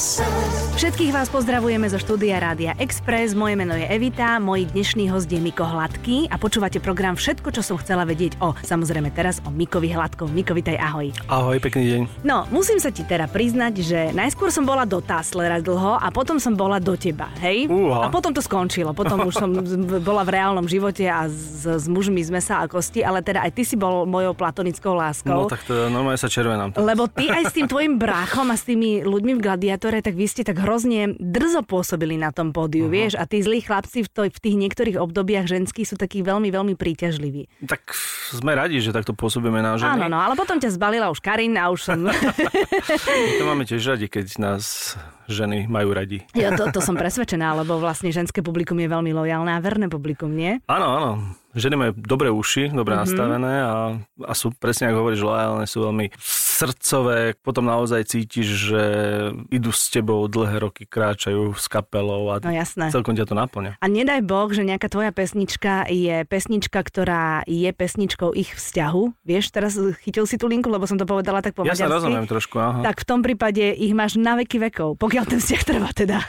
[0.00, 0.59] Jesus.
[0.80, 3.36] Všetkých vás pozdravujeme zo štúdia Rádia Express.
[3.36, 7.60] Moje meno je Evita, môj dnešný host je Miko Hladký a počúvate program Všetko, čo
[7.60, 10.32] som chcela vedieť o, samozrejme teraz o Mikovi Hladkom.
[10.32, 11.12] Miko, vitaj, ahoj.
[11.28, 12.00] Ahoj, pekný deň.
[12.24, 16.40] No, musím sa ti teda priznať, že najskôr som bola do Taslera dlho a potom
[16.40, 17.68] som bola do teba, hej?
[17.68, 18.08] Uha.
[18.08, 18.96] A potom to skončilo.
[18.96, 22.72] Potom už som z- bola v reálnom živote a s, s mužmi sme sa a
[22.72, 25.44] kosti, ale teda aj ty si bol mojou platonickou láskou.
[25.44, 26.72] No tak to normálne sa červenám.
[26.80, 30.24] Lebo ty aj s tým tvojim bráchom a s tými ľuďmi v Gladiátore, tak vy
[30.24, 32.94] ste tak hrozne drzo pôsobili na tom pódiu, uh-huh.
[32.94, 33.12] vieš?
[33.18, 36.78] A tí zlí chlapci v, to, v tých niektorých obdobiach ženských sú takí veľmi, veľmi
[36.78, 37.66] príťažliví.
[37.66, 37.90] Tak
[38.30, 39.98] sme radi, že takto pôsobíme na ženy.
[39.98, 41.98] Áno, no, ale potom ťa zbalila už Karin a už som...
[43.40, 44.94] To máme tiež radi, keď nás
[45.26, 46.22] ženy majú radi.
[46.36, 50.30] ja to, to som presvedčená, lebo vlastne ženské publikum je veľmi lojálne a verné publikum,
[50.30, 50.60] nie?
[50.68, 51.10] Áno, áno.
[51.56, 53.00] Ženy majú dobré uši, dobre Mhm.
[53.00, 53.10] mm-hmm.
[53.10, 53.74] nastavené a,
[54.22, 56.06] a sú presne, ako hovoríš, lojálne, sú veľmi
[56.60, 57.18] srdcové.
[57.36, 58.82] Potom naozaj cítiš, že
[59.48, 62.88] idú s tebou dlhé roky, kráčajú s kapelou a No jasné.
[62.88, 63.72] celkom ťa to naplňa.
[63.76, 69.02] A nedaj Boh, že nejaká tvoja pesnička je pesnička, ktorá je pesničkou ich vzťahu.
[69.22, 71.94] Vieš, teraz chytil si tú linku, lebo som to povedala tak po Ja sa maďarsky.
[71.96, 72.80] rozumiem trošku, aha.
[72.82, 76.18] Tak v tom prípade ich máš na veky vekov, pokiaľ ten vzťah trvá teda.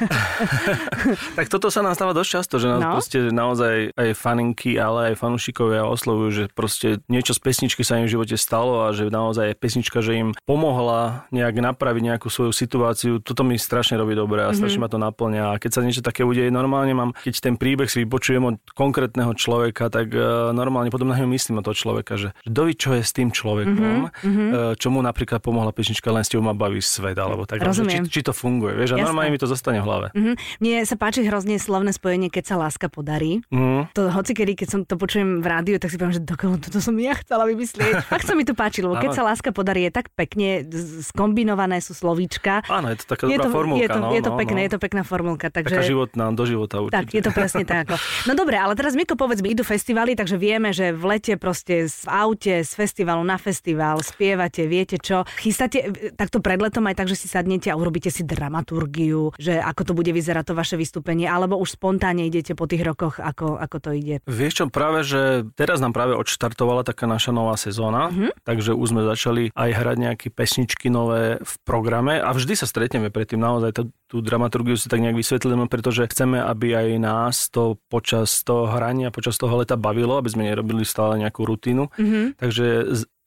[1.34, 2.94] Tak toto sa nám stáva dosť často, že nás No.
[2.94, 8.06] proste naozaj aj faninky, ale aj fanúšikovia oslovujú, že proste niečo z pesničky sa im
[8.06, 13.18] v živote stalo a že naozaj pesnička, že im pomohla nejak napraviť nejakú svoju situáciu.
[13.18, 14.84] Toto mi strašne robí dobre a strašne Mhm.
[14.84, 15.44] ma to naplňa.
[15.48, 19.34] A keď sa niečo také udeje, normálne mám, keď ten príbeh si vypočujem od konkrétneho
[19.34, 23.02] človeka, tak uh, normálne potom na ňo myslím od toho človeka, že dovi, čo je
[23.02, 26.80] s tým človekom, Mhm, uh, čo mu napríklad pomohla pesnička Len s tebou ma baví
[26.80, 27.60] svet, alebo tak.
[27.60, 28.04] že Rozumiem.
[28.06, 29.08] Či, či to funguje, vieš, a Jasné.
[29.08, 30.08] normálne mi to zostane v hlave.
[30.14, 30.34] Mhm.
[30.60, 33.40] Mne sa páči hrozne slovné spojenie, keď sa láska podarí.
[33.50, 33.88] Mm.
[33.94, 36.78] To hoci kedy, keď som to počujem v rádiu, tak si poviem, že dokoľu toto
[36.78, 37.94] som ja chcela vymyslieť.
[38.12, 40.66] Fakt sa mi to páči, lebo keď sa láska podarí, je tak pekne
[41.02, 42.62] skombinované sú slovíčka.
[42.68, 43.82] Áno, je to taká je dobrá to, formulka.
[43.82, 44.66] je to, no, je to no, pekné, no.
[44.66, 45.48] je to pekná formulka.
[45.50, 45.76] Takže...
[45.76, 46.98] Taká životná, do života určite.
[46.98, 47.86] Tak, je to presne tak.
[47.90, 47.96] Ako.
[48.30, 51.90] No dobre, ale teraz Miko, povedz mi, idú festivaly, takže vieme, že v lete proste
[51.90, 55.24] v aute z festivalu na festival spievate, viete čo.
[55.40, 59.58] Chystáte e, takto pred letom aj tak, že si sadnete a urobíte si dramaturgiu, že
[59.58, 63.58] ako to bude vyzerať to vaše vystúpenie, alebo už spontánne idete po tých rokoch, ako,
[63.58, 64.16] ako to ide.
[64.30, 68.14] Vieš čo, práve, že teraz nám práve odštartovala taká naša nová sezóna, Mhm.
[68.14, 68.32] mm-hmm.
[68.46, 73.14] takže už sme začali aj hrať nejaké pesničky nové v programe a vždy sa stretneme
[73.14, 77.78] predtým naozaj tú, tú dramaturgiu si tak nejak vysvetlíme, pretože chceme, aby aj nás to
[77.88, 81.94] počas toho hrania, počas toho leta bavilo, aby sme nerobili stále nejakú rutinu.
[81.96, 82.42] Mhm.
[82.42, 82.66] Takže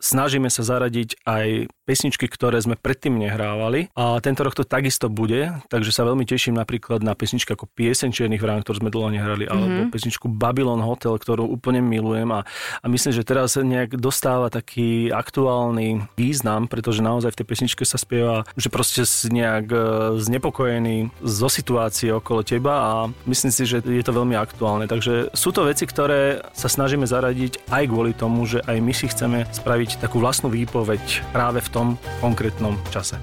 [0.04, 3.88] snažíme sa zaradiť aj pesničky, ktoré sme predtým nehrávali.
[3.96, 8.12] A tento rok to takisto bude, takže sa veľmi teším napríklad na pesničku ako Pieseň
[8.12, 12.28] Čiernych vrán, ktorú sme dlho nehrali, alebo pesničku Babylon Hotel, ktorú úplne milujem.
[12.32, 12.44] A,
[12.80, 17.96] a myslím, že teraz nejak dostáva taký aktuálny význam, pretože naozaj v tej pesničke sa
[17.96, 19.78] spieva, že proste si nejak e,
[20.20, 22.92] znepokojený zo situácie okolo teba a
[23.28, 24.88] myslím si, že je to veľmi aktuálne.
[24.88, 29.06] Takže sú to veci, ktoré sa snažíme zaradiť aj kvôli tomu, že aj my si
[29.06, 31.86] chceme spraviť takú vlastnú výpoveď práve v tom
[32.22, 33.18] konkrétnom čase.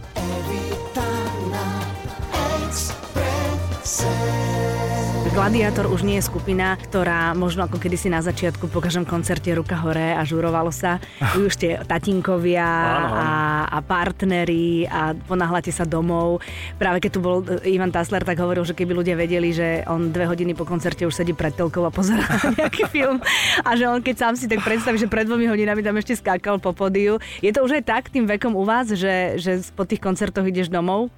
[5.41, 9.73] Gladiátor už nie je skupina, ktorá možno ako kedysi na začiatku po každom koncerte ruka
[9.73, 11.01] hore a žurovalo sa.
[11.33, 13.29] Vy už ste tatinkovia a,
[13.65, 16.45] a partneri a ponáhľate sa domov.
[16.77, 20.13] Práve keď tu bol e, Ivan Tasler, tak hovoril, že keby ľudia vedeli, že on
[20.13, 22.21] dve hodiny po koncerte už sedí pred telkou a pozerá
[22.61, 23.17] nejaký film
[23.65, 26.61] a že on keď sám si tak predstaví, že pred dvomi hodinami tam ešte skákal
[26.61, 27.17] po podiu.
[27.41, 30.69] Je to už aj tak tým vekom u vás, že, že po tých koncertoch ideš
[30.69, 31.09] domov?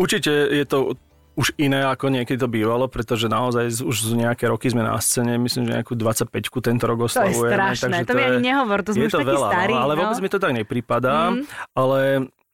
[0.00, 0.96] Určite je to
[1.32, 5.40] už iné, ako niekedy to bývalo, pretože naozaj už z nejaké roky sme na scéne,
[5.40, 6.28] myslím, že nejakú 25
[6.60, 7.56] tento rok To je oslavujeme.
[7.56, 9.72] strašné, takže to mi ani nehovor, to sme je už to takí veľa, starí.
[9.72, 9.98] No, ale no.
[10.04, 11.42] vôbec mi to tak nepripadá, mm.
[11.72, 12.00] ale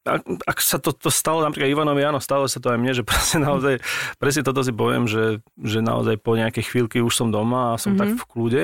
[0.09, 3.05] ak, ak sa to, to stalo napríklad Ivanovi, áno, stalo sa to aj mne, že
[3.09, 3.85] proste naozaj,
[4.17, 7.95] presne toto si poviem, že, že naozaj po nejakej chvíľky už som doma a som
[7.95, 8.01] mm-hmm.
[8.01, 8.63] tak v kľude,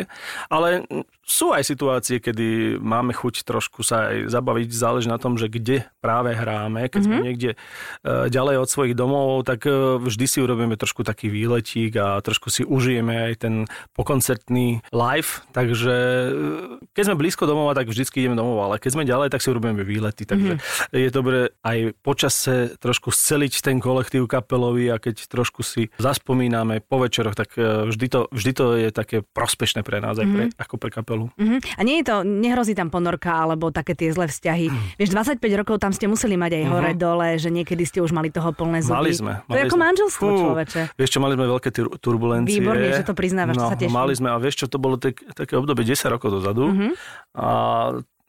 [0.49, 0.89] ale
[1.25, 5.89] sú aj situácie, kedy máme chuť trošku sa aj zabaviť, záleží na tom, že kde
[6.05, 7.17] práve hráme, keď mm-hmm.
[7.21, 11.97] sme niekde uh, ďalej od svojich domov, tak uh, vždy si urobíme trošku taký výletík
[11.97, 13.55] a trošku si užijeme aj ten
[13.97, 19.09] pokoncertný live, takže uh, keď sme blízko domova, tak vždycky ideme domov, ale keď sme
[19.09, 20.93] ďalej, tak si urobíme výlety, takže mm-hmm.
[20.93, 27.03] je dobre aj počase trošku sceliť ten kolektív kapelový a keď trošku si zaspomíname po
[27.03, 30.63] večeroch, tak uh, vždy to, vždy to je také prospešné pre nás, aj pre, mm-hmm.
[30.63, 31.27] ako pre kapelu.
[31.35, 31.59] Uh-huh.
[31.75, 34.71] A nie je to, nehrozí tam ponorka alebo také tie zlé vzťahy.
[35.01, 36.71] Vieš, 25 rokov tam ste museli mať aj Mhm.
[36.71, 38.95] hore dole, že niekedy ste už mali toho plné zuby.
[38.95, 39.33] Mali sme.
[39.45, 39.85] To je mali ako sme.
[39.91, 40.81] manželstvo, Fú, človeče.
[40.95, 42.63] Vieš čo, mali sme veľké tur- turbulencie.
[42.63, 43.91] Výborne, že to priznávaš, no, sa teším.
[43.93, 46.71] Mali sme, a vieš čo, to bolo tak, také obdobie 10 rokov dozadu.
[46.71, 46.89] Mhm.
[47.35, 47.47] A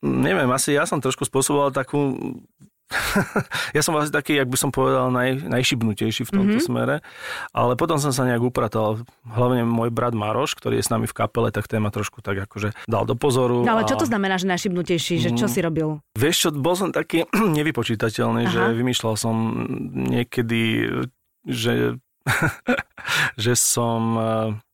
[0.02, 2.18] neviem, asi ja som trošku spôsoboval takú
[3.78, 6.68] ja som vlastne taký, jak by som povedal, naj, najšibnutejší v tomto mm-hmm.
[6.70, 6.96] smere,
[7.50, 9.02] ale potom som sa nejak upratal.
[9.26, 12.78] Hlavne môj brat Maroš, ktorý je s nami v kapele, tak téma trošku tak akože
[12.86, 13.66] dal do pozoru.
[13.66, 13.90] No ale a...
[13.90, 15.18] čo to znamená, že najšibnutejší?
[15.18, 15.52] Že čo mm.
[15.52, 15.88] si robil?
[16.14, 17.26] Vieš čo, bol som taký
[17.58, 18.54] nevypočítateľný, Aha.
[18.54, 19.36] že vymýšľal som
[19.94, 20.86] niekedy,
[21.50, 21.98] že
[23.44, 24.18] že som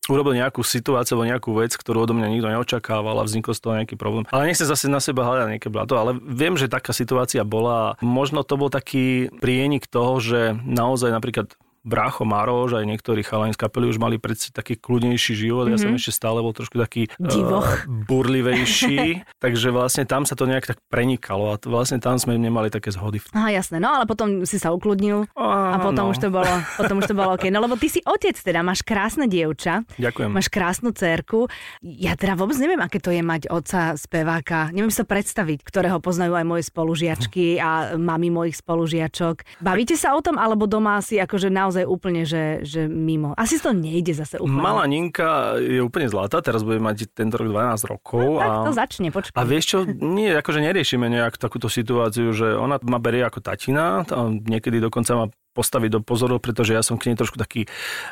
[0.10, 3.78] urobil nejakú situáciu alebo nejakú vec, ktorú odo mňa nikto neočakával a vznikol z toho
[3.78, 4.26] nejaký problém.
[4.34, 8.00] Ale nechcem zase na seba hľadať nejaké blato, ale viem, že taká situácia bola.
[8.02, 13.62] Možno to bol taký prienik toho, že naozaj napríklad brácho Maroš, aj niektorí chalani z
[13.62, 15.76] kapely už mali predsa taký kľudnejší život, mm-hmm.
[15.76, 16.00] ja som mhm.
[16.00, 21.54] ešte stále bol trošku taký uh, burlivejší, takže vlastne tam sa to nejak tak prenikalo
[21.54, 23.22] a to vlastne tam sme nemali také zhody.
[23.34, 26.12] Aha, jasné, no ale potom si sa ukludnil a, a potom, no.
[26.14, 27.50] už to bolo, potom už to bolo OK.
[27.50, 29.84] No lebo ty si otec teda, máš krásne dievča.
[29.98, 30.30] Ďakujem.
[30.32, 31.50] Máš krásnu cerku.
[31.82, 34.70] Ja teda vôbec neviem, aké to je mať otca speváka.
[34.70, 39.64] Neviem sa predstaviť, ktorého poznajú aj moje spolužiačky a mami mojich spolužiačok.
[39.64, 43.32] Bavíte sa o tom, alebo doma si akože naozaj naozaj úplne, že, že mimo.
[43.40, 44.60] Asi to nejde zase úplne.
[44.60, 48.20] Malá Ninka je úplne zlatá, teraz bude mať tento rok 12 rokov.
[48.20, 49.40] No, tak to začne, počkaj.
[49.40, 54.04] A vieš čo, nie, akože neriešime nejak takúto situáciu, že ona ma berie ako tatina,
[54.44, 57.68] niekedy dokonca ma postaviť do pozoru, pretože ja som k nej trošku taký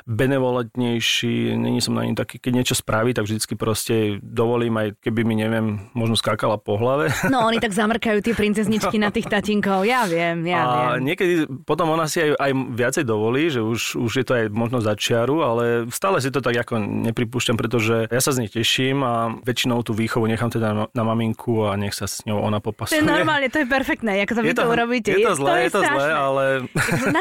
[0.06, 5.22] benevolentnejší, není som na nej taký, keď niečo spraví, tak vždycky proste dovolím, aj keby
[5.24, 7.12] mi, neviem, možno skákala po hlave.
[7.32, 11.14] No, oni tak zamrkajú tie princezničky na tých tatinkov, ja viem, ja a viem.
[11.14, 14.84] niekedy potom ona si aj, aj viacej dovolí, že už, už je to aj možno
[14.84, 15.64] začiaru, ale
[15.94, 19.96] stále si to tak ako nepripúšťam, pretože ja sa z nej teším a väčšinou tú
[19.96, 23.00] výchovu nechám teda na, na maminku a nech sa s ňou ona popasuje.
[23.00, 25.10] To je normálne, to je perfektné, ako to vy to, to urobíte.
[25.14, 26.44] Je to zlé, je, je to zlé, ale...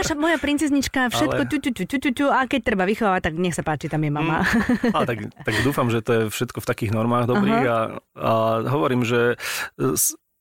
[0.09, 1.51] naša moja princeznička, všetko ale...
[1.53, 4.01] tu, tu, tu, tu, tu, tu, a keď treba vychovať, tak nech sa páči, tam
[4.01, 4.41] je mama.
[4.41, 4.97] Mm.
[4.97, 7.79] A tak, tak dúfam, že to je všetko v takých normách dobrých a,
[8.17, 8.33] a
[8.73, 9.37] hovorím, že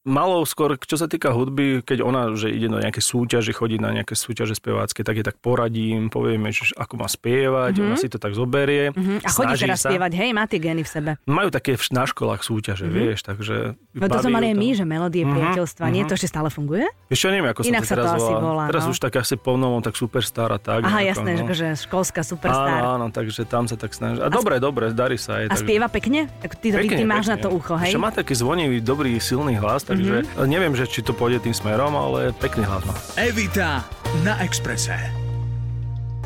[0.07, 3.91] malou skôr, čo sa týka hudby, keď ona, že ide do nejaké súťaže, chodí na
[3.91, 7.87] nejaké súťaže spevácké, tak je tak poradím, povieme, že ako má spievať, mm-hmm.
[7.91, 8.95] ona si to tak zoberie.
[8.95, 9.27] Mm-hmm.
[9.27, 9.91] A chodí teraz sa.
[9.91, 11.11] spievať, hej, má tie geny v sebe.
[11.27, 13.03] Majú také na školách súťaže, mm-hmm.
[13.03, 13.75] vieš, takže...
[13.99, 15.35] No to sme mali aj my, že melódie mm-hmm.
[15.35, 15.95] priateľstva, mm-hmm.
[15.99, 16.09] nie?
[16.09, 16.87] To ešte stále funguje?
[17.11, 18.65] Ešte neviem, ako Inak sa to teraz to asi volá.
[18.71, 18.91] Teraz no?
[18.95, 20.87] už tak asi po novom, tak superstar a tak.
[20.87, 21.51] Aha, jasné, no.
[21.51, 22.79] že školská superstar.
[22.79, 24.23] Áno, áno, takže tam sa tak snaží.
[24.23, 25.43] A, a dobre, dobre, darí sa aj.
[25.43, 25.65] A takže...
[25.67, 26.31] spieva pekne?
[26.39, 27.91] Ty, ty, ty máš na to ucho, hej?
[27.91, 30.47] Ešte má taký zvonivý, dobrý, silný hlas, takže mm-hmm.
[30.47, 32.93] neviem, že či to pôjde tým smerom, ale pekný hlas má.
[33.17, 33.81] Evita
[34.21, 35.26] na Exprese.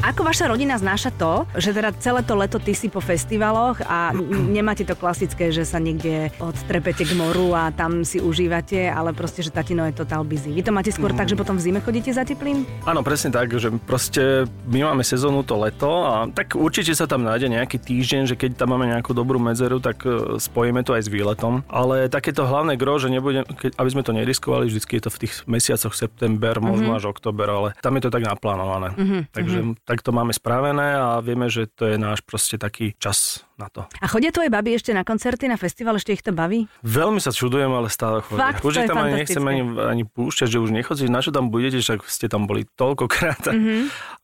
[0.02, 4.10] Ako vaša rodina znáša to, že teda celé to leto ty si po festivaloch a
[4.58, 9.46] nemáte to klasické, že sa niekde odtrepete k moru a tam si užívate, ale proste,
[9.46, 10.58] že tatino je total busy.
[10.58, 11.22] Vy to máte skôr mm.
[11.22, 12.66] tak, že potom v zime chodíte za teplým?
[12.90, 17.22] Áno, presne tak, že proste my máme sezónu to leto a tak určite sa tam
[17.22, 21.06] nájde nejaký týždeň, že keď tam máme nejakú dobrú medzeru, tak e, spojíme to aj
[21.06, 21.62] s výletom.
[21.70, 25.20] Ale takéto hlavné gro, že nebudem, keď, aby sme to neriskovali, vždycky je to v
[25.30, 27.06] tých mesiacoch september, možno mm-hmm.
[27.06, 28.98] až október, ale tam je to tak naplánované.
[28.98, 29.22] Mm-hmm.
[29.30, 33.44] Takže mm-hmm tak to máme spravené a vieme, že to je náš proste taký čas
[33.60, 33.84] na to.
[34.00, 36.64] A chodia tvoje baby ešte na koncerty, na festival, ešte ich to baví?
[36.80, 38.56] Veľmi sa čudujem, ale stále chodia.
[38.56, 41.52] Fakt, už ich tam ani nechcem ani, ani púšťať, že už nechodzí, na čo tam
[41.52, 43.52] budete, však ste tam boli toľkokrát.
[43.52, 43.82] Mm-hmm.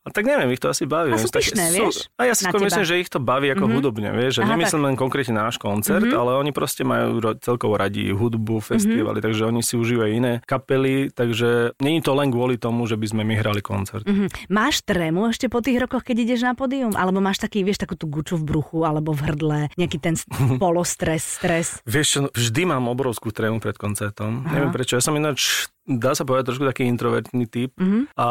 [0.08, 1.14] A tak neviem, ich to asi baví.
[1.14, 2.10] A sú pyšné, vieš?
[2.18, 3.76] A ja si skôr myslím, že ich to baví ako mm-hmm.
[3.78, 4.86] hudobne, vieš, že Aha, nemyslím tak.
[4.90, 6.18] len konkrétne náš koncert, mm-hmm.
[6.18, 9.26] ale oni proste majú celkovo radi hudbu, festivaly, mm-hmm.
[9.30, 13.22] takže oni si užívajú iné kapely, takže není to len kvôli tomu, že by sme
[13.22, 14.02] my hrali koncert.
[14.02, 14.50] Mm-hmm.
[14.50, 16.96] Máš trému ešte po tých rokoch keď ideš na pódium?
[16.96, 20.16] Alebo máš taký, vieš, takú tú guču v bruchu, alebo v hrdle, nejaký ten
[20.62, 21.84] polostres, stres?
[21.84, 24.48] Vieš, vždy mám obrovskú trému pred koncertom.
[24.48, 24.56] Aha.
[24.56, 24.96] Neviem prečo.
[24.96, 27.72] Ja som ináč dá sa povedať, trošku taký introvertný typ.
[27.80, 28.12] Mm-hmm.
[28.20, 28.28] A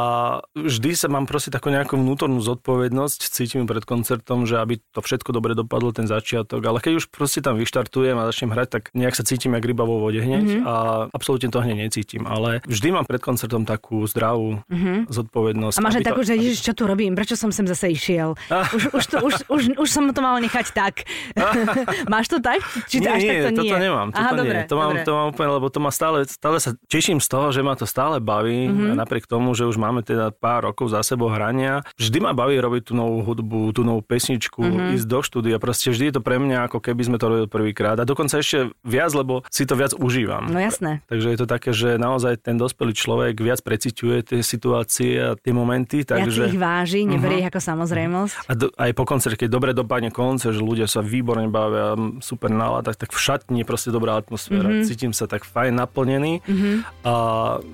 [0.53, 5.33] vždy sa mám proste takú nejakú vnútornú zodpovednosť, cítim pred koncertom, že aby to všetko
[5.33, 6.61] dobre dopadlo, ten začiatok.
[6.61, 9.83] Ale keď už proste tam vyštartujem a začnem hrať, tak nejak sa cítim jak ryba
[9.83, 10.69] vo vode hneď mm-hmm.
[10.69, 10.73] a
[11.09, 12.29] absolútne to hneď necítim.
[12.29, 15.09] Ale vždy mám pred koncertom takú zdravú mm-hmm.
[15.09, 15.81] zodpovednosť.
[15.81, 18.37] A máš aj takú, že ježiš, čo tu robím, prečo som sem zase išiel?
[18.77, 21.07] Už, už, to, už, už, už som to mal nechať tak.
[22.13, 22.61] máš to tak?
[22.85, 23.71] Či nie, až nie, tak to nie?
[23.71, 24.07] toto nemám.
[24.11, 24.37] Toto Aha, nie.
[24.37, 25.05] Dobre, to, mám, dobre.
[25.07, 27.79] to mám úplne, lebo to ma stále, stále sa teším z toho, toho, že ma
[27.79, 28.99] to stále baví, mm-hmm.
[28.99, 31.79] napriek tomu, že už máme teda pár rokov za sebou hrania.
[31.95, 34.99] Vždy ma baví robiť tú novú hudbu, tú novú pesničku, mm-hmm.
[34.99, 35.55] ísť do štúdia.
[35.63, 37.95] Proste vždy je to pre mňa ako keby sme to robili prvýkrát.
[37.95, 40.51] A dokonca ešte viac, lebo si to viac užívam.
[40.51, 40.99] No jasné.
[41.07, 45.55] Takže je to také, že naozaj ten dospelý človek viac preciťuje tie situácie a tie
[45.55, 46.03] momenty.
[46.03, 46.51] Takže...
[46.51, 47.55] Viac ich váži, neberie uh-huh.
[47.55, 48.35] ako samozrejmosť.
[48.43, 52.51] A do, aj po koncerte, keď dobre dopadne koncert, že ľudia sa výborne bavia, super
[52.51, 54.67] nálada, tak, tak v šatni je proste dobrá atmosféra.
[54.67, 54.87] Mm-hmm.
[54.89, 56.43] Cítim sa tak fajn naplnený.
[56.43, 56.75] Mm-hmm.
[57.05, 57.13] A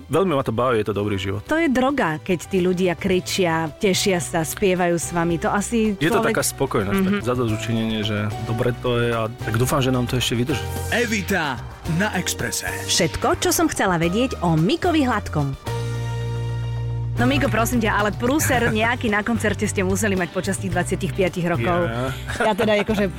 [0.10, 1.42] veľmi ma to baví, je to dobrý život.
[1.50, 5.40] To je droga, keď tí ľudia kričia, tešia sa, spievajú s vami.
[5.44, 7.16] To asi Je to taká spokojnosť, mm-hmm.
[7.20, 10.64] tak zadozučinenie, že dobre to je a tak dúfam, že nám to ešte vydrží.
[10.94, 11.60] Evita
[12.00, 12.70] na Exprese.
[12.88, 15.74] Všetko, čo som chcela vedieť o Mikovi Hladkom.
[17.14, 21.14] No Miko, prosím ťa, ale prúser nejaký na koncerte ste museli mať počas tých 25
[21.48, 21.80] rokov.
[21.86, 22.10] Ja.
[22.42, 23.12] Ja teda akože e,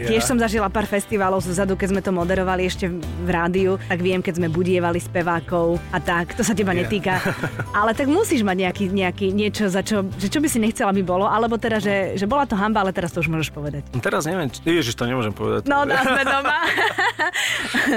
[0.00, 0.26] tiež Ja.
[0.26, 4.34] som zažila pár festivalov zozadu, keď sme to moderovali ešte v rádiu, tak viem, keď
[4.34, 6.82] sme budievali spevákov a tak, to sa teba Ja.
[6.82, 7.20] netýka.
[7.78, 11.02] Ale tak musíš mať nejaký, nejaký niečo, za čo, že čo by si nechcela, aby
[11.02, 13.84] bolo, alebo teda, že, že bola to hamba, ale teraz to už môžeš povedať.
[13.98, 15.66] Teraz neviem, či- ježiš, to nemôžem povedať.
[15.66, 16.58] No, dá sme doma.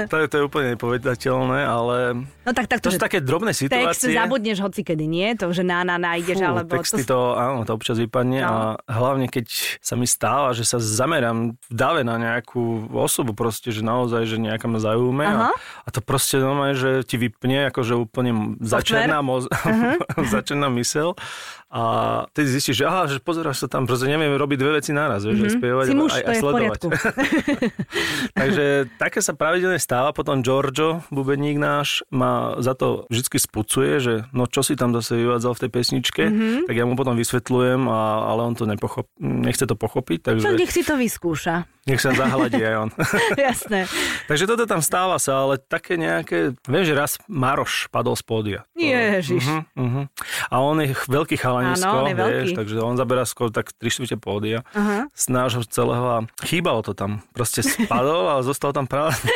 [0.08, 1.96] To, je, to je úplne nepovedateľné, ale
[2.44, 4.12] No tak takto, to sú že také drobné text situácie.
[4.12, 5.28] zabudneš hoci kedy, nie?
[5.38, 6.74] To, že na, na, nájdeš, Fú, alebo...
[6.74, 7.38] texty to...
[7.38, 8.78] áno, to občas vypadne No.
[8.78, 13.70] a hlavne keď sa mi stáva, že sa zamerám v dave na nejakú osobu proste,
[13.70, 15.50] že naozaj, že nejaká ma zaujíma a,
[15.86, 19.46] a to proste normálne, že ti vypne, akože úplne začerná, moz...
[20.34, 21.14] začerná mysel
[21.68, 21.82] a
[22.32, 25.36] ty zistíš, že aha, že pozeráš sa tam, proste neviem robiť dve veci naraz, vieš,
[25.38, 25.56] mm-hmm.
[25.56, 25.84] spievať.
[25.84, 26.80] Si muž, aj, aj sledovať.
[28.40, 28.64] Takže
[28.96, 34.44] také sa pravidelne stáva, potom Giorgio, bubeník náš, ma za to vždy spucuje, že no
[34.44, 36.34] čo si tam zase vyvádzal v tej pesničke, Mhm.
[36.34, 36.64] mm-hmm.
[36.66, 40.56] tak ja mu potom vysvetľujem, a, ale on to nepochop, nechce to pochopiť, takže Čo
[40.56, 41.68] nech si to vyskúša.
[41.84, 42.90] nech sa zahladí aj on.
[43.48, 43.88] Jasné.
[44.24, 48.60] takže toto tam stáva sa, ale také nejaké, viem, že raz Maroš padol z pódia.
[48.72, 49.44] Ježiš.
[49.44, 50.02] Mhm, mhm.
[50.48, 54.66] A on je veľký chalanisko, Áno, vieš, takže on zaberá skôr tak 3 štvrte pódia
[54.72, 55.10] Aha.
[55.12, 57.24] z nášho celého a chýbalo to tam.
[57.34, 59.16] Proste spadol a zostal tam práve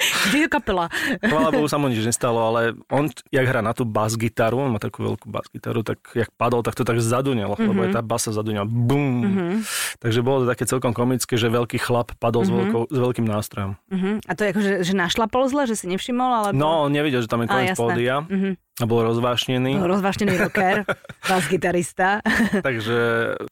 [0.00, 0.88] Kde je kapela?
[1.28, 4.80] Chvála Bohu sa mu nič nestalo, ale on, jak hrá na tú bas-gitaru, on má
[4.80, 7.68] takú veľkú bas-gitaru, tak jak padol, tak to tak zadunelo, mm-hmm.
[7.68, 8.64] lebo je tá basa zadunela.
[8.64, 9.20] Bum.
[9.20, 9.52] Mm-hmm.
[10.00, 12.56] Takže bolo to také celkom komické, že veľký chlap padol mm-hmm.
[12.56, 13.72] s, veľkou, s veľkým nástrojom.
[13.76, 14.14] Uh-huh.
[14.24, 16.56] A to je ako, že, že našlapol zle, že si nevšimol, alebo...
[16.56, 18.69] No, on nevidel, že tam je koniec pódia Mhm.
[18.80, 19.76] A bol rozvášnený.
[19.82, 20.88] Rozvášnený rocker,
[21.30, 22.24] bas-gitarista.
[22.68, 22.98] Takže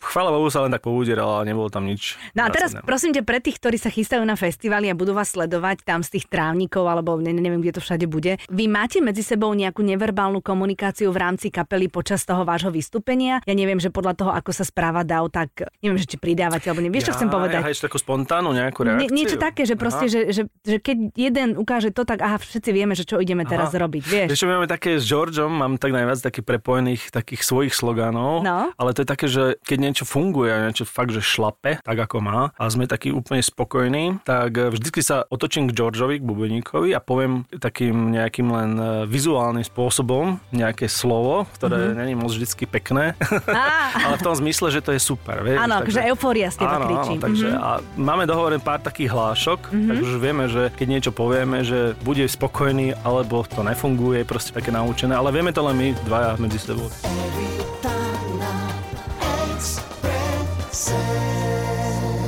[0.01, 2.17] chvála Bohu sa len tak poudieral, ale nebolo tam nič.
[2.33, 2.89] No a teraz zásadné.
[2.89, 6.17] prosím ťa, pre tých, ktorí sa chystajú na festivaly a budú vás sledovať tam z
[6.17, 10.41] tých trávnikov, alebo ne, neviem, kde to všade bude, vy máte medzi sebou nejakú neverbálnu
[10.41, 13.45] komunikáciu v rámci kapely počas toho vášho vystúpenia?
[13.45, 16.81] Ja neviem, že podľa toho, ako sa správa DAO, tak neviem, že či pridávate, alebo
[16.81, 17.61] neviem, vieš, čo chcem povedať?
[17.61, 19.17] Ja, takú spontánnu nejakú Nie, reakciu.
[19.17, 22.97] niečo také, že proste, že, že, že keď jeden ukáže to, tak aha, všetci vieme,
[22.97, 23.81] že čo ideme teraz Aha.
[23.85, 24.29] robiť, vieš.
[24.49, 28.69] My máme také Georgeom, mám tak najviac takých prepojených takých svojich slogánov, No.
[28.77, 32.53] ale to je také, že keď niečo funguje niečo fakt, že šlape, tak ako má
[32.53, 37.01] a sme takí úplne spokojní, tak eh, vždycky sa otočím k Georgeovi, k bubeníkovi a
[37.01, 41.97] poviem takým nejakým len eh, vizuálnym spôsobom nejaké slovo, ktoré mm-hmm.
[41.97, 43.17] není moc vždycky pekné,
[44.05, 45.41] ale v tom zmysle, že to je super.
[45.41, 45.59] Vieš?
[45.59, 47.57] áno, Takže- že eufória z teba Áno, áno, takže Mhm.
[47.57, 49.89] a máme dohovorené pár takých hlášok, mm-hmm.
[49.89, 54.69] takže už vieme, že keď niečo povieme, že bude spokojný, alebo to nefunguje, proste také
[54.99, 56.91] naučené, ale vieme to len my dvaja medzi sebou.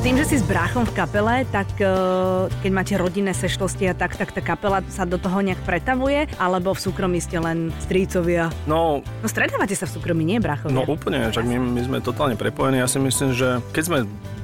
[0.00, 1.86] Tým, že si s bráchom v kapele, tak eh,
[2.62, 6.72] keď máte rodinné sešlosti a tak, tak tá kapela sa do toho nejak pretavuje, alebo
[6.72, 8.48] v súkromí ste len strícovia.
[8.64, 10.72] No, No stretávate sa v súkromí, nie bráchovia?
[10.72, 12.80] no úplne, čak my, my sme totálne prepojení.
[12.80, 13.98] Ja si myslím, že keď sme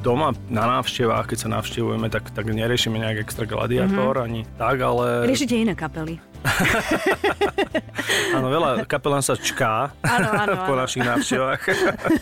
[0.05, 4.27] doma na návštevách, keď sa navštevujeme, tak, tak neriešime nejak extra gladiátor mm-hmm.
[4.29, 6.23] ani tak, ale Riešite iné kapely.
[8.33, 10.83] áno, veľa kapelán sa čká Áno, áno, po áno.
[10.83, 11.63] našich návštevách.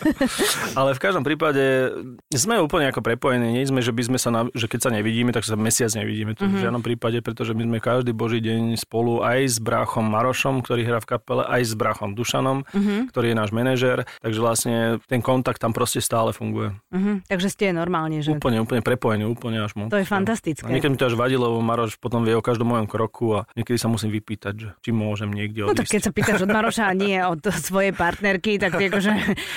[0.79, 1.91] Ale v každom prípade
[2.29, 3.53] sme úplne ako prepojení.
[3.53, 6.33] Nie sme, že by sme sa, na, že keď sa nevidíme, tak sa mesiac nevidíme.
[6.33, 6.51] To Mhm.
[6.51, 10.81] v žiadnom prípade, pretože my sme každý boží deň spolu aj s bráchom Marošom, ktorý
[10.83, 13.09] hrá v kapele, aj s bráchom Dušanom, Mhm.
[13.09, 13.97] ktorý je náš manažér.
[14.19, 16.73] Takže vlastne ten kontakt tam proste stále funguje.
[16.91, 18.31] Mhm, takže ste normálne, že...
[18.31, 19.89] Úplne, úplne prepojení, úplne až moc.
[19.89, 20.63] To je fantastické.
[20.63, 23.75] A niekedy mi to až vadilo, Maroš potom vie o každom mojom kroku a niekedy
[23.75, 25.79] sa musím vypýtať, že či môžem niekde No odísť.
[25.79, 29.11] tak keď sa pýtaš od Maroša a nie od svojej partnerky, tak, akože,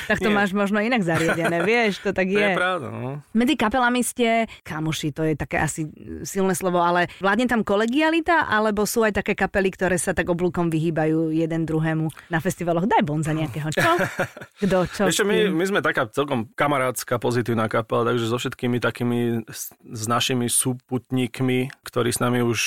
[0.07, 0.37] tak to Nie.
[0.37, 2.55] máš možno inak zariadené, vieš, to tak To je je.
[2.55, 3.23] pravda, no.
[3.31, 4.27] Medzi kapelami ste
[4.63, 5.87] kamoši, to je také asi
[6.23, 10.67] silné slovo, ale vládne tam kolegialita, alebo sú aj také kapely, ktoré sa tak oblúkom
[10.67, 12.85] vyhýbajú jeden druhému na festivaloch?
[12.85, 13.91] Daj bonza nejakého, čo?
[14.63, 15.03] Kto, čo?
[15.07, 20.05] Ešte my, my sme taká celkom kamarátska, pozitívna kapela, takže so všetkými takými, s, s
[20.05, 22.61] našimi súputníkmi, ktorí s nami už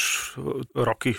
[0.73, 1.11] roky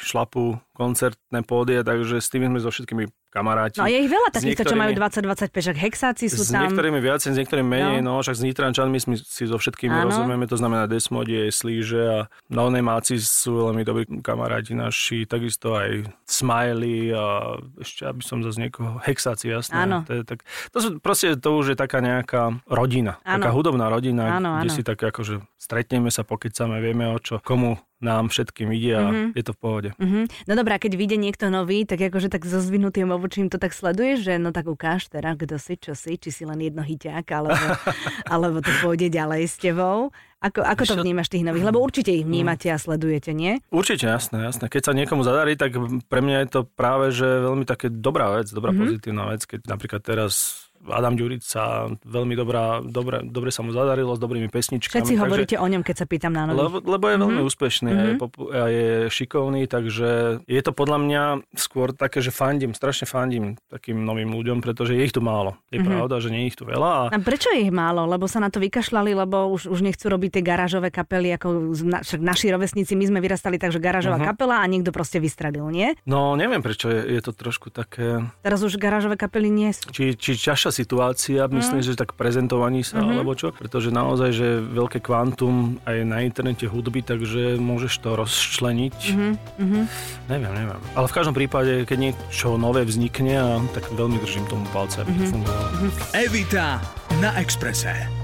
[0.72, 3.80] koncertné pódie, takže s tými sme so všetkými kamaráti.
[3.80, 6.68] No je ich veľa S takýchto, čo majú niektorými- 20-25, však hexáci sú s tam.
[6.68, 10.12] niektorými viac, s niektorými menej, no, však s Nitrančanmi my si so všetkými Áno.
[10.12, 12.18] rozumieme, to znamená Desmodie, Slíže a
[12.52, 19.00] Nonemáci sú veľmi dobrí kamaráti naši, takisto aj Smiley a ešte, aby som zase niekoho,
[19.00, 19.80] Hexáci, jasné.
[19.80, 20.04] Áno.
[20.04, 23.40] To, je tak, to sú proste, to už je taká nejaká rodina, Áno.
[23.40, 24.76] taká hudobná rodina, Áno, kde áno.
[24.76, 29.28] si tak akože stretneme sa, pokecame, vieme o čo, komu nám všetkým ide a mm-hmm.
[29.38, 29.90] je to v pohode.
[29.96, 30.24] Mm-hmm.
[30.50, 34.26] No dobrá, keď vyjde niekto nový, tak akože tak so zvinutým obočím to tak sleduješ,
[34.26, 37.54] že no tak ukáž teraz, kto si, čo si, či si len jedno hyťák, alebo,
[38.32, 40.10] alebo to pôjde ďalej s tebou.
[40.42, 41.70] Ako, ako to vnímaš tých nových?
[41.70, 43.62] Lebo určite ich vnímate a sledujete, nie?
[43.70, 44.66] Určite, jasné, jasné.
[44.66, 45.78] Keď sa niekomu zadarí, tak
[46.10, 48.82] pre mňa je to práve, že veľmi také dobrá vec, dobrá mm-hmm.
[48.90, 49.46] pozitívna vec.
[49.46, 54.98] Keď napríklad teraz Adam Ďurica, veľmi dobrá, dobre, dobre sa mu zadarilo s dobrými pesničkami.
[54.98, 56.58] Všetci takže, hovoríte o ňom, keď sa pýtam na nových.
[56.58, 57.50] Lebo, lebo je veľmi mm-hmm.
[57.54, 58.02] úspešný mm-hmm.
[58.02, 58.28] a, je, mhm.
[58.50, 60.08] a je šikovný, takže
[60.42, 61.22] je to podľa mňa
[61.54, 65.54] skôr také, že fandím, strašne fandím takým novým ľuďom, pretože je ich tu málo.
[65.70, 65.86] Je mm-hmm.
[65.86, 66.90] pravda, že nie je ich tu veľa.
[66.90, 67.02] A...
[67.14, 68.08] a prečo je ich málo?
[68.10, 72.02] Lebo sa na to vykašľali, lebo už, už nechcú robiť tie garážové kapely, ako na,
[72.02, 74.30] však naši rovesníci, my sme vyrastali tak, že garážová mm-hmm.
[74.34, 75.94] kapela a niekto proste vystradil, nie?
[76.02, 78.24] No, neviem prečo je, je to trošku také...
[78.40, 79.90] Teraz už garážové kapely nie sú.
[79.90, 81.86] Či, či ťažšia situácia, myslím, mm.
[81.86, 83.12] že tak prezentovaní sa, mm-hmm.
[83.12, 83.52] alebo čo.
[83.52, 88.98] Pretože naozaj, že veľké kvantum aj na internete hudby, takže môžeš to rozčleniť.
[89.12, 89.84] Mm-hmm.
[90.32, 90.80] Neviem, neviem.
[90.96, 95.28] Ale v každom prípade, keď niečo nové vznikne, tak veľmi držím tomu palce, aby mm-hmm.
[95.28, 95.68] to fungovalo.
[96.16, 96.80] Evita
[97.20, 98.21] na Exprese.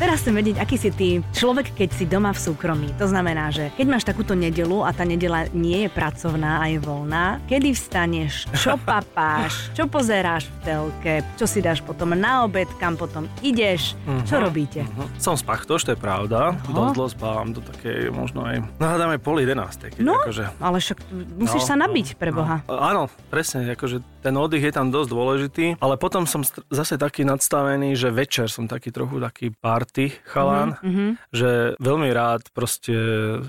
[0.00, 2.88] Teraz chcem vedieť, aký si ty človek, keď si doma v súkromí.
[2.96, 6.80] To znamená, že keď máš takúto nedelu a tá nedela nie je pracovná a je
[6.80, 12.68] voľná, kedy vstaneš, čo papáš, čo pozeráš v telke, čo si dáš potom na obed,
[12.80, 14.82] kam potom ideš, uh-huh, čo robíte?
[14.82, 15.06] Uh-huh.
[15.20, 16.56] Som spachtoš, to je pravda.
[16.56, 16.72] Uh-huh.
[16.72, 19.92] Dosť dlho spávam do také možno aj, no hádame pol jedenástej.
[20.00, 20.56] No, akože...
[20.56, 20.98] ale však
[21.36, 22.56] musíš no, sa nabiť no, pre Boha.
[22.64, 22.80] No.
[22.80, 27.94] Áno, presne, akože ten oddych je tam dosť dôležitý, ale potom som zase taký nadstavený,
[27.98, 31.10] že večer som taký trochu taký pár party chalán, mm-hmm.
[31.34, 32.94] že veľmi rád proste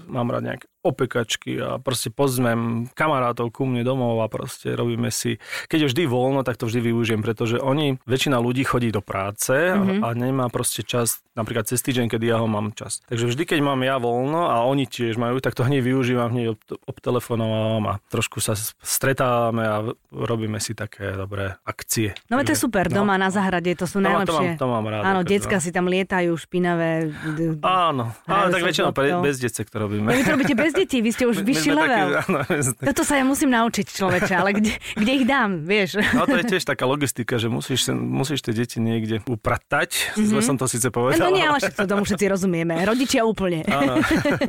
[0.10, 5.40] mám rád nejaké opekačky a proste pozmem kamarátov ku mne domov a proste robíme si,
[5.72, 9.56] keď je vždy voľno, tak to vždy využijem, pretože oni, väčšina ľudí chodí do práce
[9.56, 10.04] mm-hmm.
[10.04, 13.00] a, a nemá proste čas, napríklad cez týždeň, kedy ja ho mám čas.
[13.08, 16.60] Takže vždy, keď mám ja voľno a oni tiež majú, tak to hneď využívam, hneď
[16.84, 19.76] obtelefonovávam a trošku sa stretávame a
[20.12, 22.12] robíme si také dobré akcie.
[22.28, 24.60] No to je super, no, doma na zahrade, to sú to najlepšie.
[24.60, 25.04] To mám, to mám rád.
[25.08, 25.64] Áno, decka no.
[25.64, 27.16] si tam lietajú, špinavé.
[27.64, 28.92] Áno, ale tak väčšinou
[29.24, 30.12] bez decek to robíme.
[30.12, 32.08] Ja, vy to robíte bez bez detí, vy ste už vyšší level.
[32.26, 32.40] Áno,
[32.82, 36.02] Toto sa ja musím naučiť človeče, ale kde, kde ich dám, vieš?
[36.18, 40.18] No to je tiež taká logistika, že musíš, musíš tie deti niekde upratať.
[40.18, 40.30] Mm-hmm.
[40.34, 41.30] Zle som to síce povedal.
[41.30, 42.74] No nie, ale to tomu všetci rozumieme.
[42.82, 43.62] Rodičia úplne.
[43.70, 44.02] Áno.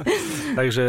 [0.58, 0.84] takže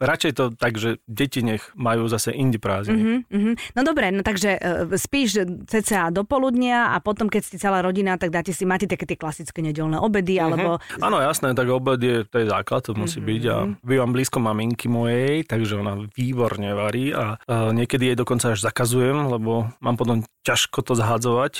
[0.00, 3.28] radšej to tak, že deti nech majú zase indi prázdniny.
[3.28, 7.82] Mm-hmm, No dobre, no takže uh, spíš cca do poludnia a potom, keď ste celá
[7.82, 10.46] rodina, tak dáte si, máte také tie klasické nedelné obedy, mm-hmm.
[10.46, 10.70] alebo...
[11.02, 13.30] Áno, jasné, tak obed je, to je základ, to musí mm-hmm.
[13.34, 18.16] byť a bývam blízko maminky maminky mojej, takže ona výborne varí a, a niekedy jej
[18.16, 21.52] dokonca až zakazujem, lebo mám potom ťažko to zhádzovať.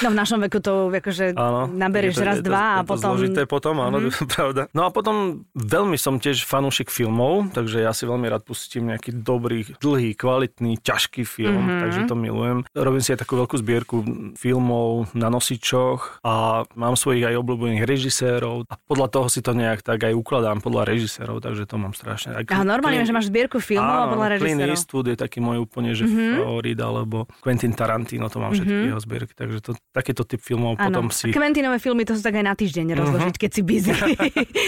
[0.00, 3.14] No v našom veku to akože áno, naberieš to, raz, to, dva a potom...
[3.14, 4.26] zložité potom, áno, mm-hmm.
[4.34, 4.62] pravda.
[4.72, 9.20] No a potom veľmi som tiež fanúšik filmov, takže ja si veľmi rád pustím nejaký
[9.20, 11.80] dobrý, dlhý, kvalitný, ťažký film, mm-hmm.
[11.84, 12.58] takže to milujem.
[12.72, 13.96] Robím si aj takú veľkú zbierku
[14.34, 19.84] filmov na nosičoch a mám svojich aj obľúbených režisérov a podľa toho si to nejak
[19.84, 22.54] tak aj ukladám podľa režisérov, takže to mám strašne strašne.
[22.54, 24.56] A normálne, Clint, že máš zbierku filmov áno, a podľa režisérov.
[24.56, 26.34] Clint Eastwood je taký môj úplne, že mm-hmm.
[26.40, 28.90] favorit, alebo Quentin Tarantino, to mám všetky mm-hmm.
[28.94, 30.86] jeho zbierky, takže to, takýto typ filmov áno.
[30.86, 31.30] potom si...
[31.30, 32.98] A Quentinové filmy to sú tak aj na týždeň mhm.
[33.00, 33.42] rozložiť, mm-hmm.
[33.42, 33.92] keď si busy.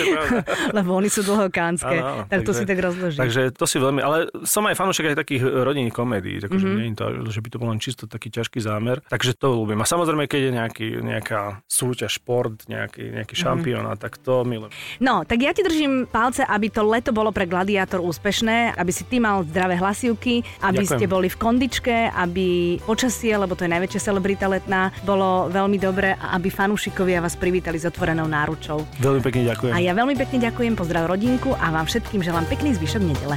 [0.79, 3.18] Lebo oni sú dlhokánske, áno, áno, tak takže, to si tak rozloží.
[3.18, 6.79] Takže to si veľmi, ale som aj fanúšek aj takých rodinných komédií, takže mm-hmm.
[6.81, 9.79] nie je to, že by to bol len čisto taký ťažký zámer, takže to ľúbim.
[9.81, 13.42] A samozrejme, keď je nejaký, nejaká súťaž, šport, nejaký, nejaký mhm.
[13.42, 14.05] šampiónat, mm-hmm.
[14.05, 14.72] tak to milujem.
[15.03, 19.05] No, tak ja ti držím palce, aby to leto bolo pre Gladiátor úspešné aby si
[19.05, 20.99] ty mal zdravé hlasivky, aby Ďakujem.
[20.99, 26.17] ste boli v kondičke, aby počasie, lebo to je najväčšia celebrita letná, bolo veľmi dobré
[26.17, 28.85] a aby fanúšikovia vás privítali s otvorenou náručou.
[28.99, 29.73] Veľmi pekne ďakujem.
[29.73, 33.37] A ja veľmi pekne ďakujem, pozdrav rodinku a vám všetkým želám pekný zvyšok nedele.